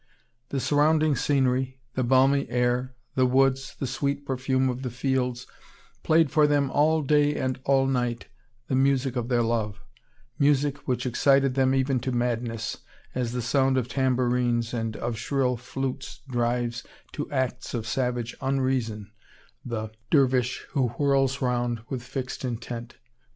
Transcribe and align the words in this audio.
The 0.49 0.59
surrounding 0.59 1.15
scenery, 1.15 1.79
the 1.93 2.03
balmy 2.03 2.49
air, 2.49 2.95
the 3.13 3.27
woods, 3.27 3.75
the 3.77 3.85
sweet 3.85 4.25
perfume 4.25 4.67
of 4.67 4.81
the 4.81 4.89
fields, 4.89 5.45
played 6.01 6.31
for 6.31 6.47
them 6.47 6.71
all 6.71 7.03
day 7.03 7.35
and 7.35 7.59
all 7.65 7.85
night 7.85 8.25
the 8.65 8.73
music 8.73 9.15
of 9.15 9.29
their 9.29 9.43
love 9.43 9.79
music 10.39 10.87
which 10.87 11.05
excited 11.05 11.53
them 11.53 11.75
even 11.75 11.99
to 11.99 12.11
madness, 12.11 12.77
as 13.13 13.31
the 13.31 13.43
sound 13.43 13.77
of 13.77 13.87
tambourines 13.89 14.73
and 14.73 14.97
of 14.97 15.19
shrill 15.19 15.55
flutes 15.55 16.21
drives 16.27 16.81
to 17.11 17.29
acts 17.31 17.75
of 17.75 17.85
savage 17.85 18.35
unreason 18.41 19.11
the 19.63 19.91
dervish 20.09 20.65
who 20.71 20.87
whirls 20.87 21.43
round 21.43 21.81
with 21.89 22.01
fixed 22.01 22.43
intent. 22.43 22.97